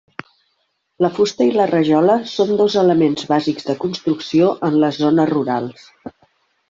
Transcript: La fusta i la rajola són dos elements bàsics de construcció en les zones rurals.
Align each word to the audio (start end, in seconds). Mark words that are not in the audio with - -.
La 1.05 1.09
fusta 1.17 1.45
i 1.49 1.51
la 1.57 1.67
rajola 1.71 2.15
són 2.33 2.55
dos 2.61 2.77
elements 2.85 3.29
bàsics 3.35 3.69
de 3.71 3.77
construcció 3.87 4.49
en 4.71 4.81
les 4.85 4.99
zones 5.07 5.31
rurals. 5.37 5.85